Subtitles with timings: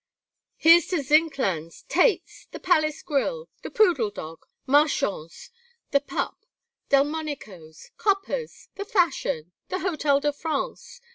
[0.57, 3.49] "Here's to Zinkand's, Tait's, The Palace Grill!
[3.61, 4.39] The Poodle Dog!
[4.65, 5.51] Marchand's!
[5.91, 6.37] The Pup!
[6.89, 7.91] Delmonico's!
[7.99, 8.69] Coppa's!
[8.73, 9.51] The Fashion!
[9.69, 11.01] The Hotel de France!